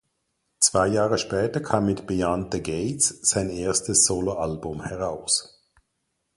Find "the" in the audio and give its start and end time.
2.55-2.63